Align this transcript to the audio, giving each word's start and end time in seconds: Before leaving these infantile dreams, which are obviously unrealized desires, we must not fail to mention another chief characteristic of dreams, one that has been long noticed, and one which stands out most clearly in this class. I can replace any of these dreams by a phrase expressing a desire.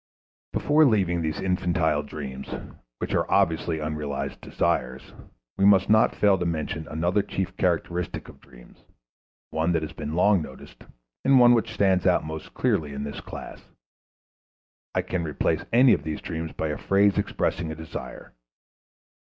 Before 0.51 0.83
leaving 0.83 1.21
these 1.21 1.39
infantile 1.39 2.01
dreams, 2.01 2.47
which 2.97 3.13
are 3.13 3.31
obviously 3.31 3.77
unrealized 3.79 4.41
desires, 4.41 5.13
we 5.59 5.65
must 5.65 5.91
not 5.91 6.15
fail 6.15 6.39
to 6.39 6.45
mention 6.47 6.87
another 6.87 7.21
chief 7.21 7.55
characteristic 7.55 8.27
of 8.27 8.41
dreams, 8.41 8.83
one 9.51 9.73
that 9.73 9.83
has 9.83 9.93
been 9.93 10.15
long 10.15 10.41
noticed, 10.41 10.85
and 11.23 11.39
one 11.39 11.53
which 11.53 11.75
stands 11.75 12.07
out 12.07 12.23
most 12.25 12.55
clearly 12.55 12.93
in 12.93 13.03
this 13.03 13.21
class. 13.21 13.61
I 14.95 15.03
can 15.03 15.23
replace 15.23 15.63
any 15.71 15.93
of 15.93 16.01
these 16.01 16.19
dreams 16.19 16.51
by 16.51 16.69
a 16.69 16.79
phrase 16.79 17.19
expressing 17.19 17.71
a 17.71 17.75
desire. 17.75 18.33